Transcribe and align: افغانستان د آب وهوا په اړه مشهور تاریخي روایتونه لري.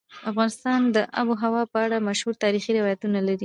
افغانستان 0.31 0.79
د 0.95 0.97
آب 1.19 1.27
وهوا 1.29 1.63
په 1.71 1.77
اړه 1.85 2.05
مشهور 2.07 2.35
تاریخي 2.43 2.71
روایتونه 2.79 3.19
لري. 3.27 3.39